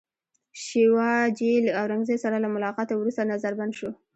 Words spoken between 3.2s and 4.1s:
نظربند شو.